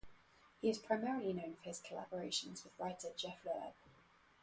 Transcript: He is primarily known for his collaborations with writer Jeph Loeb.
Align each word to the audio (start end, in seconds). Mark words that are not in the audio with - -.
He 0.59 0.67
is 0.71 0.79
primarily 0.79 1.31
known 1.31 1.53
for 1.57 1.61
his 1.61 1.79
collaborations 1.79 2.63
with 2.63 2.73
writer 2.79 3.09
Jeph 3.15 3.45
Loeb. 3.45 3.73